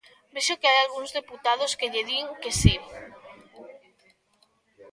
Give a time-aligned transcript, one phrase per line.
[0.33, 2.75] Vexo que hai algúns deputados que lle din que si.